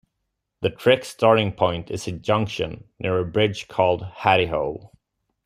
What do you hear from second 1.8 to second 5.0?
is a junction near a bridge called Hattihole.